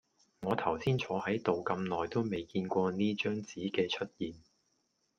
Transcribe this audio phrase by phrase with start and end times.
[0.39, 4.33] 我頭先坐喺度咁耐都未見過呢張紙嘅出現